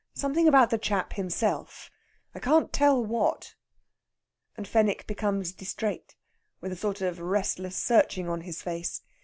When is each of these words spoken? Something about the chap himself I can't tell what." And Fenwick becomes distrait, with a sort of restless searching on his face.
Something 0.15 0.47
about 0.47 0.71
the 0.71 0.79
chap 0.79 1.13
himself 1.13 1.91
I 2.33 2.39
can't 2.39 2.73
tell 2.73 3.05
what." 3.05 3.53
And 4.57 4.67
Fenwick 4.67 5.05
becomes 5.05 5.51
distrait, 5.53 6.15
with 6.59 6.71
a 6.71 6.75
sort 6.75 7.01
of 7.01 7.19
restless 7.19 7.75
searching 7.75 8.27
on 8.27 8.41
his 8.41 8.63
face. 8.63 9.03